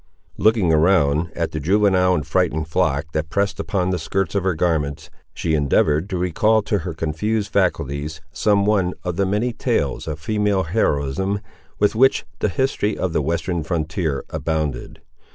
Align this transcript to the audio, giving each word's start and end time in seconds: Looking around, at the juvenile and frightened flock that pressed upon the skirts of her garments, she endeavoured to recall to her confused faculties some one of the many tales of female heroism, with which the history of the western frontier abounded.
Looking 0.39 0.73
around, 0.73 1.31
at 1.35 1.51
the 1.51 1.59
juvenile 1.59 2.15
and 2.15 2.25
frightened 2.25 2.67
flock 2.67 3.11
that 3.11 3.29
pressed 3.29 3.59
upon 3.59 3.91
the 3.91 3.99
skirts 3.99 4.33
of 4.33 4.41
her 4.43 4.55
garments, 4.55 5.11
she 5.31 5.53
endeavoured 5.53 6.09
to 6.09 6.17
recall 6.17 6.63
to 6.63 6.79
her 6.79 6.95
confused 6.95 7.53
faculties 7.53 8.19
some 8.31 8.65
one 8.65 8.95
of 9.03 9.15
the 9.17 9.27
many 9.27 9.53
tales 9.53 10.07
of 10.07 10.17
female 10.19 10.63
heroism, 10.63 11.39
with 11.77 11.93
which 11.93 12.25
the 12.39 12.49
history 12.49 12.97
of 12.97 13.13
the 13.13 13.21
western 13.21 13.61
frontier 13.61 14.25
abounded. 14.31 15.01